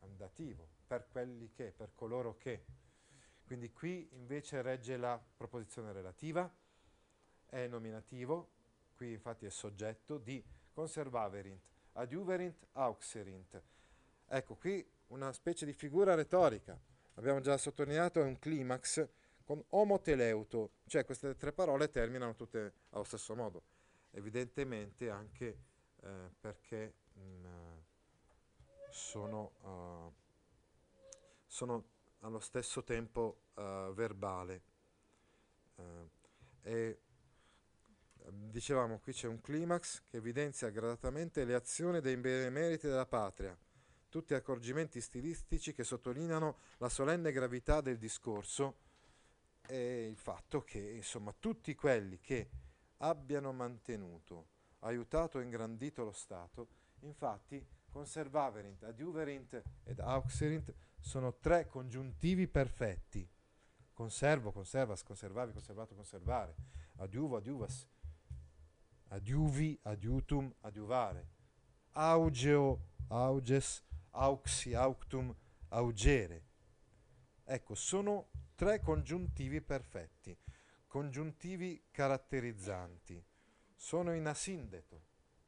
[0.00, 2.64] andativo, per quelli che, per coloro che.
[3.44, 6.50] Quindi qui invece regge la proposizione relativa,
[7.46, 8.50] è nominativo,
[8.94, 13.62] qui infatti è soggetto di conservaverint, adiuverint, auxerint.
[14.26, 16.78] Ecco qui una specie di figura retorica
[17.14, 19.08] abbiamo già sottolineato, è un climax
[19.44, 23.62] con omoteleuto, cioè queste tre parole terminano tutte allo stesso modo,
[24.10, 25.56] evidentemente anche
[26.02, 27.78] eh, perché mh, mm,
[28.90, 30.12] sono, uh,
[31.46, 31.84] sono,
[32.20, 34.62] allo stesso tempo uh, verbale.
[35.76, 36.08] Uh,
[36.62, 37.00] e
[38.30, 43.56] dicevamo qui c'è un climax che evidenzia gradatamente le azioni dei benemeriti della patria
[44.08, 48.86] tutti accorgimenti stilistici che sottolineano la solenne gravità del discorso
[49.66, 52.48] e il fatto che insomma tutti quelli che
[52.98, 54.46] abbiano mantenuto,
[54.80, 56.68] aiutato e ingrandito lo Stato,
[57.00, 63.28] infatti conservaverint, adiuverint ed auxerint sono tre congiuntivi perfetti.
[63.92, 66.54] Conservo, conservas, conservavi, conservato, conservare.
[66.96, 67.88] Adiuvo, adiuvas.
[69.08, 71.26] Adiuvi, adiutum, adiuvare.
[71.92, 75.34] Augeo, auges, auxi, auctum,
[75.68, 76.44] augere.
[77.44, 80.36] Ecco, sono tre congiuntivi perfetti,
[80.86, 83.24] congiuntivi caratterizzanti.
[83.80, 85.00] Sono in asindeto,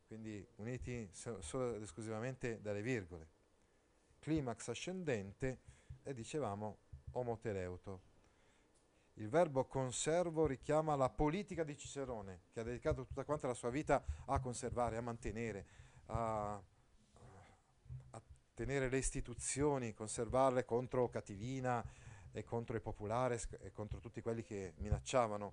[0.07, 3.29] quindi uniti solo ed esclusivamente dalle virgole.
[4.21, 5.59] Climax ascendente
[6.05, 6.79] e dicevamo
[7.13, 8.01] omoteleuto.
[9.15, 13.71] Il verbo conservo richiama la politica di Cicerone, che ha dedicato tutta quanta la sua
[13.71, 15.67] vita a conservare, a mantenere,
[16.07, 16.63] a
[18.55, 21.85] tenere le istituzioni, conservarle contro Catilina
[22.31, 25.53] e contro i popolari e contro tutti quelli che minacciavano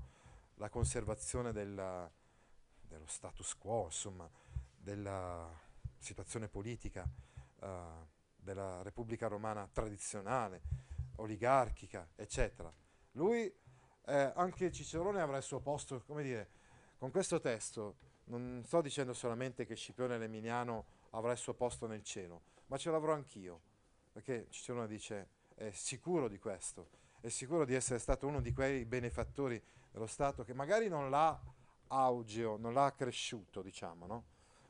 [0.55, 2.09] la conservazione della,
[2.87, 4.29] dello status quo, insomma,
[4.75, 5.49] della
[5.97, 7.07] situazione politica
[7.59, 7.67] uh,
[8.35, 10.61] della Repubblica Romana tradizionale,
[11.17, 12.71] oligarchica, eccetera.
[13.11, 13.53] Lui,
[14.05, 16.49] eh, anche Cicerone avrà il suo posto, come dire,
[16.97, 22.03] con questo testo non sto dicendo solamente che Scipione l'Emiliano avrà il suo posto nel
[22.03, 23.61] cielo, ma ce l'avrò anch'io,
[24.11, 28.85] perché Cicerone dice è sicuro di questo, è sicuro di essere stato uno di quei
[28.85, 31.39] benefattori dello Stato che magari non l'ha
[31.87, 34.23] augeo, non l'ha cresciuto, diciamo, no?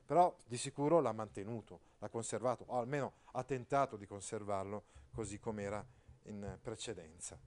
[0.08, 5.86] però di sicuro l'ha mantenuto, l'ha conservato, o almeno ha tentato di conservarlo così com'era
[6.24, 7.38] in precedenza.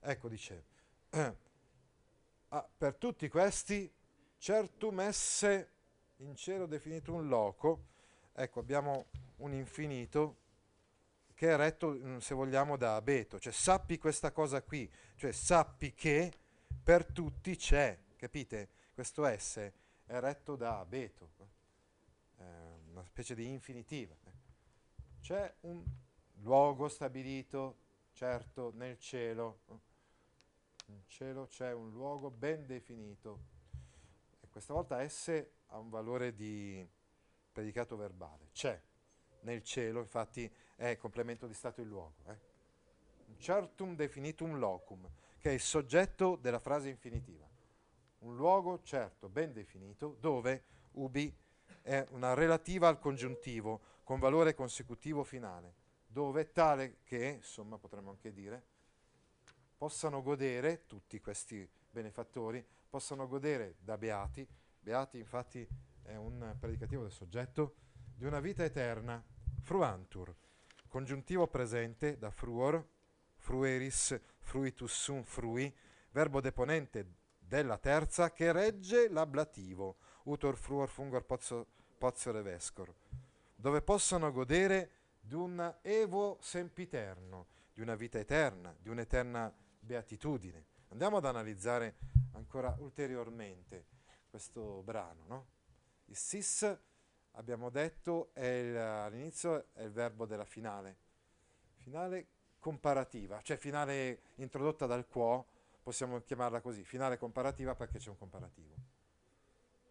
[0.00, 0.64] Ecco, dice,
[2.48, 3.90] ah, per tutti questi,
[4.36, 5.70] certum esse
[6.16, 7.84] in cielo definito un loco,
[8.32, 10.38] ecco abbiamo un infinito
[11.34, 15.94] che è retto, mm, se vogliamo, da abeto, cioè sappi questa cosa qui, cioè sappi
[15.94, 16.32] che
[16.82, 18.68] per tutti c'è, capite?
[18.94, 21.32] Questo S è retto da abeto,
[22.36, 22.44] eh,
[22.90, 24.14] una specie di infinitiva.
[25.20, 25.82] C'è un
[26.42, 27.78] luogo stabilito,
[28.12, 29.62] certo, nel cielo.
[30.86, 33.40] In cielo c'è un luogo ben definito.
[34.40, 36.88] E questa volta S ha un valore di
[37.50, 38.50] predicato verbale.
[38.52, 38.80] C'è
[39.40, 42.22] nel cielo, infatti è complemento di stato il luogo.
[42.28, 42.38] Eh?
[43.38, 47.50] Certum definitum locum, che è il soggetto della frase infinitiva.
[48.22, 51.34] Un luogo certo, ben definito, dove ubi
[51.80, 55.74] è una relativa al congiuntivo con valore consecutivo finale,
[56.06, 58.62] dove tale che, insomma potremmo anche dire,
[59.76, 64.46] possano godere, tutti questi benefattori, possano godere da beati,
[64.78, 65.66] beati infatti
[66.02, 67.74] è un predicativo del soggetto,
[68.14, 69.20] di una vita eterna,
[69.62, 70.32] fruantur,
[70.86, 72.86] congiuntivo presente da fruor,
[73.34, 75.74] frueris, fruitus sum frui,
[76.12, 77.20] verbo deponente
[77.52, 81.66] della terza che regge l'ablativo, utor fruor fungor pozzo,
[81.98, 82.90] pozzo revescor,
[83.54, 90.64] dove possano godere di un evo sempiterno, di una vita eterna, di un'eterna beatitudine.
[90.92, 91.96] Andiamo ad analizzare
[92.32, 93.84] ancora ulteriormente
[94.30, 95.24] questo brano.
[95.26, 95.46] No?
[96.06, 96.74] Il sis
[97.32, 100.96] abbiamo detto, è il, all'inizio è il verbo della finale.
[101.74, 105.51] Finale comparativa, cioè finale introdotta dal quo,
[105.82, 108.74] possiamo chiamarla così, finale comparativa perché c'è un comparativo.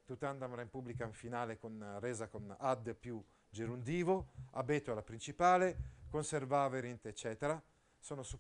[0.06, 7.62] Tutandam Republican finale con, resa con ad più gerundivo, abeto è la principale, conservaverint, eccetera,
[8.00, 8.40] sono su,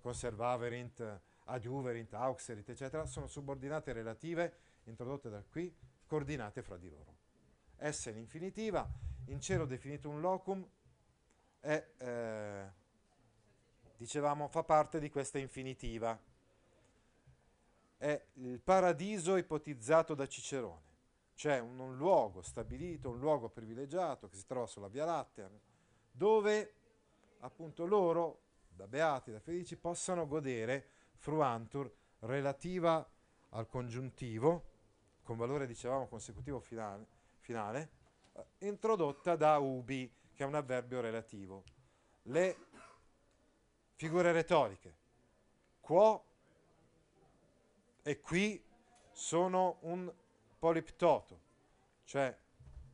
[0.00, 5.74] conservaverint, adjuverint, auxerit, eccetera, sono subordinate relative introdotte da qui,
[6.06, 7.20] coordinate fra di loro
[7.88, 8.86] s in infinitiva,
[9.26, 10.66] in cielo definito un locum,
[11.60, 12.70] è, eh,
[13.96, 16.18] dicevamo, fa parte di questa infinitiva.
[18.00, 20.88] È il paradiso ipotizzato da Cicerone,
[21.34, 25.50] cioè un, un luogo stabilito, un luogo privilegiato che si trova sulla Via Lattea,
[26.10, 26.74] dove
[27.40, 30.86] appunto loro, da beati, da felici, possano godere
[31.16, 33.06] fruantur relativa
[33.50, 34.64] al congiuntivo,
[35.22, 37.06] con valore, dicevamo, consecutivo finale,
[37.40, 37.90] finale,
[38.32, 41.64] eh, introdotta da ubi, che è un avverbio relativo.
[42.22, 42.56] Le
[43.96, 44.94] figure retoriche,
[45.80, 46.28] quo
[48.10, 48.60] e qui
[49.12, 50.12] sono un
[50.58, 51.40] poliptoto,
[52.02, 52.36] cioè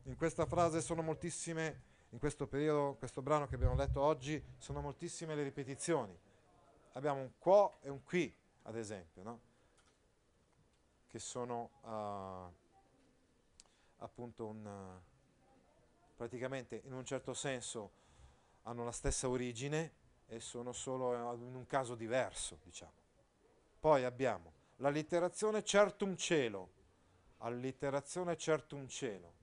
[0.02, 4.83] in questa frase sono moltissime, in questo periodo, questo brano che abbiamo letto oggi, sono
[4.83, 6.14] moltissime le ripetizioni.
[6.92, 8.31] Abbiamo un quo e un qui,
[8.64, 9.40] ad esempio, no?
[11.07, 11.70] che sono...
[11.81, 12.64] Uh,
[14.05, 15.00] appunto un,
[16.14, 17.90] praticamente in un certo senso
[18.64, 19.94] hanno la stessa origine
[20.26, 22.92] e sono solo in un caso diverso, diciamo.
[23.81, 26.70] Poi abbiamo l'allitterazione certum cielo,
[27.38, 29.34] allitterazione certum cielo.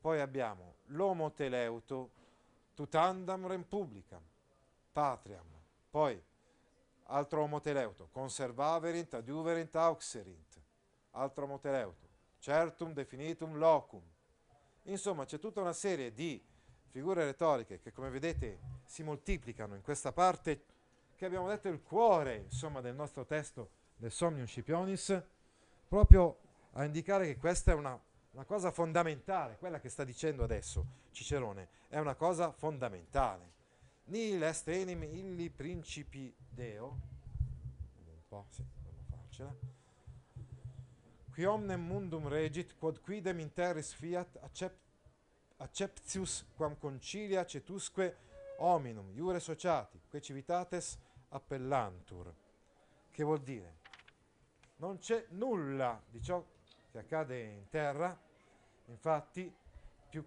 [0.00, 2.10] Poi abbiamo l'homo teleuto
[2.74, 4.22] tutandam republicam,
[4.92, 5.46] patriam.
[5.90, 6.20] Poi
[7.04, 10.60] altro homo teleuto, conservaverint, adjuverint, auxerint
[11.12, 14.02] altro moteleuto, certum definitum locum.
[14.84, 16.42] Insomma, c'è tutta una serie di
[16.88, 20.64] figure retoriche che, come vedete, si moltiplicano in questa parte
[21.22, 25.22] che abbiamo detto il cuore, insomma, del nostro testo del Somnium Scipionis,
[25.86, 26.38] proprio
[26.72, 27.96] a indicare che questa è una,
[28.32, 33.52] una cosa fondamentale, quella che sta dicendo adesso Cicerone, è una cosa fondamentale.
[34.06, 38.64] Nil est enim illi principi Deo, un po', sì,
[39.08, 39.54] farcela
[41.30, 44.76] qui omnem mundum regit, quod quidem in terris fiat accept,
[45.58, 48.16] acceptius quam concilia cetusque
[48.58, 50.98] hominum, iure sociati, que civitates
[51.32, 52.32] appellantur.
[53.10, 53.80] Che vuol dire?
[54.76, 56.44] Non c'è nulla di ciò
[56.90, 58.18] che accade in terra,
[58.86, 59.52] infatti
[60.08, 60.24] più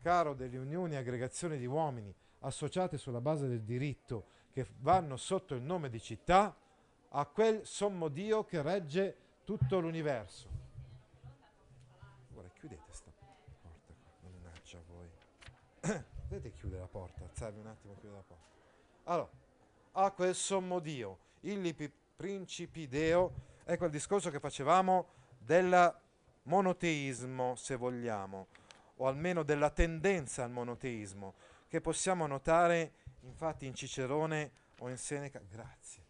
[0.00, 5.54] caro delle unioni e aggregazioni di uomini associate sulla base del diritto che vanno sotto
[5.54, 6.54] il nome di città,
[7.08, 10.48] a quel sommo Dio che regge tutto l'universo.
[12.34, 15.10] Ora chiudete sta porta mannaggia voi.
[16.28, 18.52] Vedete chiudere la porta, alzarvi un attimo, chiudere la porta.
[19.04, 19.30] Allora,
[19.96, 23.32] a quel sommo Dio, il principi Deo,
[23.64, 25.94] ecco il discorso che facevamo del
[26.42, 28.48] monoteismo, se vogliamo,
[28.96, 31.34] o almeno della tendenza al monoteismo,
[31.68, 36.04] che possiamo notare infatti in Cicerone o in Seneca, grazie,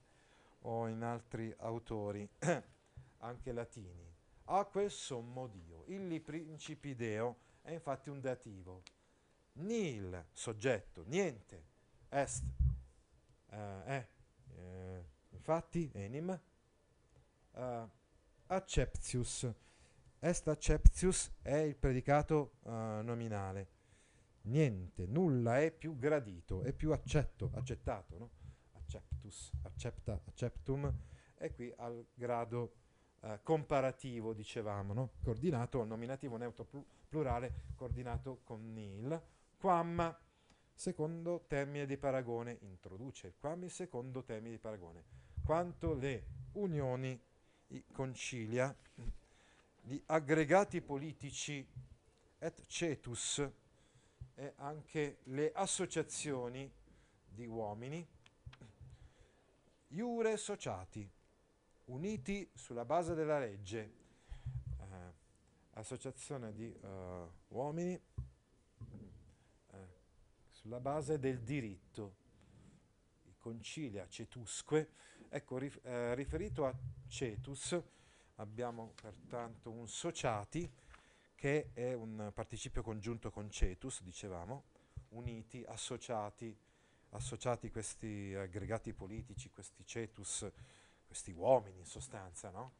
[0.62, 2.28] o in altri autori,
[3.18, 4.12] anche latini.
[4.46, 5.84] A quel sommo Dio.
[5.86, 8.82] Illi principi Deo è infatti un dativo.
[9.54, 11.64] Nil, soggetto, niente,
[12.10, 12.44] est,
[13.54, 14.08] eh, è,
[14.56, 16.40] eh, infatti, enim,
[17.52, 17.88] uh,
[18.46, 19.52] acceptius.
[20.18, 22.70] Est acceptius è il predicato uh,
[23.02, 23.68] nominale.
[24.42, 28.30] Niente, nulla è più gradito, è più accetto, accettato, no?
[28.72, 30.92] Acceptus, accepta, acceptum,
[31.34, 32.74] è qui al grado
[33.20, 35.12] uh, comparativo, dicevamo, no?
[35.22, 39.22] Coordinato, nominativo neutro pl- plurale, coordinato con nil.
[39.56, 40.16] Quam,
[40.74, 45.04] secondo termine di paragone, introduce il quam il secondo termine di paragone.
[45.44, 47.18] Quanto le unioni
[47.92, 48.74] concilia
[49.80, 51.66] di aggregati politici
[52.38, 53.46] et cetus
[54.34, 56.70] e anche le associazioni
[57.26, 58.06] di uomini
[59.88, 61.08] iure associati
[61.86, 63.92] uniti sulla base della legge
[64.78, 65.12] eh,
[65.72, 68.00] associazione di uh, uomini
[70.64, 72.16] sulla base del diritto
[73.36, 74.88] concilia cetusque
[75.28, 76.74] ecco rif- eh, riferito a
[77.06, 77.78] cetus
[78.36, 80.66] abbiamo pertanto un sociati
[81.34, 84.64] che è un participio congiunto con cetus, dicevamo,
[85.10, 86.56] uniti, associati,
[87.10, 90.50] associati questi aggregati politici, questi cetus,
[91.06, 92.72] questi uomini in sostanza, no?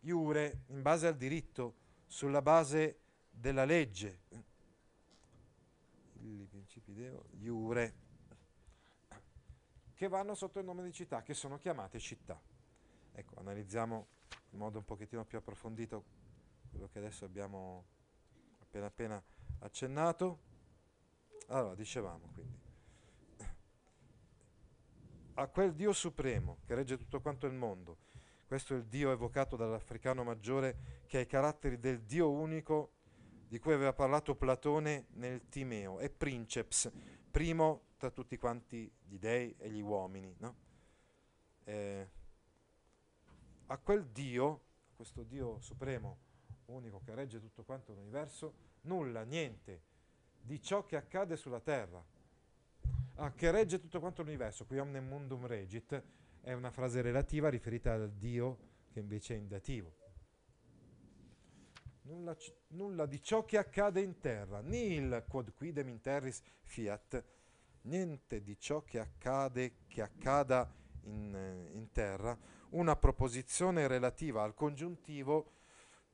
[0.00, 1.76] Iure, in base al diritto,
[2.08, 2.98] sulla base
[3.30, 4.22] della legge.
[6.22, 7.94] I principi deo, iure,
[9.94, 12.40] che vanno sotto il nome di città, che sono chiamate città.
[13.12, 14.06] Ecco, analizziamo
[14.50, 16.04] in modo un pochettino più approfondito
[16.70, 17.84] quello che adesso abbiamo
[18.60, 19.22] appena appena
[19.60, 20.38] accennato.
[21.48, 22.58] Allora, dicevamo quindi,
[25.34, 27.98] a quel Dio supremo che regge tutto quanto il mondo,
[28.46, 32.92] questo è il Dio evocato dall'africano maggiore che ha i caratteri del Dio unico
[33.50, 36.88] di cui aveva parlato Platone nel Timeo, è princeps,
[37.32, 40.32] primo tra tutti quanti gli dei e gli uomini.
[40.38, 40.54] No?
[41.64, 42.08] Eh,
[43.66, 46.18] a quel Dio, questo Dio supremo,
[46.66, 49.82] unico che regge tutto quanto l'universo, nulla, niente
[50.40, 52.00] di ciò che accade sulla terra,
[53.16, 56.00] ah, che regge tutto quanto l'universo, qui omnem mundum regit,
[56.40, 58.58] è una frase relativa riferita al Dio
[58.92, 59.99] che invece è in dativo.
[62.10, 62.36] Nulla,
[62.70, 67.24] nulla di ciò che accade in terra, nil quod quidem in terris fiat,
[67.82, 72.36] niente di ciò che accade, che accada in, in terra,
[72.70, 75.58] una proposizione relativa al congiuntivo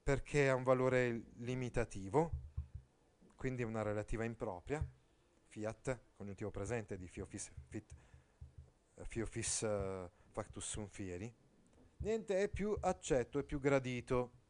[0.02, 2.30] perché ha un valore limitativo,
[3.34, 4.86] quindi una relativa impropria,
[5.46, 7.94] fiat, congiuntivo presente di fiofis, fit,
[9.00, 11.34] fiofis uh, factus sum fieri,
[11.98, 14.44] niente è più accetto, è più gradito,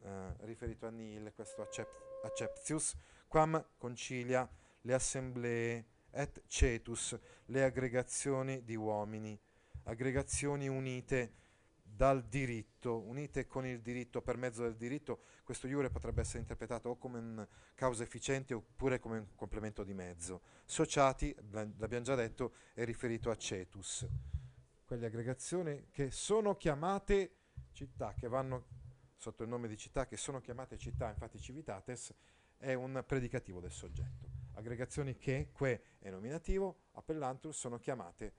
[0.00, 0.08] uh,
[0.40, 2.96] riferito a nil, questo accept, acceptius,
[3.28, 4.48] quam concilia
[4.82, 9.38] le assemblee et cetus, le aggregazioni di uomini,
[9.84, 11.34] aggregazioni unite
[11.82, 16.90] dal diritto, unite con il diritto, per mezzo del diritto, questo iure potrebbe essere interpretato
[16.90, 20.40] o come un causa efficiente oppure come un complemento di mezzo.
[20.64, 24.06] Sociati, l'abbiamo già detto, è riferito a cetus,
[24.84, 27.34] quelle aggregazioni che sono chiamate
[27.72, 28.66] città, che vanno
[29.20, 32.14] sotto il nome di città, che sono chiamate città, infatti civitates,
[32.56, 34.28] è un predicativo del soggetto.
[34.54, 38.32] Aggregazioni che, que è nominativo, appellantur, sono chiamate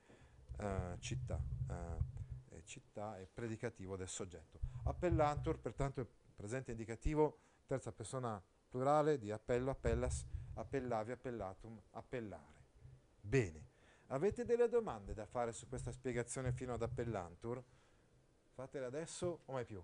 [0.58, 1.40] uh, città.
[1.68, 2.20] Uh,
[2.64, 4.60] città è predicativo del soggetto.
[4.84, 6.06] Appellantur, pertanto, è
[6.36, 12.60] presente indicativo, terza persona plurale di appello, appellas, appellavi, appellatum, appellare.
[13.20, 13.70] Bene,
[14.08, 17.64] avete delle domande da fare su questa spiegazione fino ad appellantur?
[18.54, 19.84] Fatele adesso o mai più.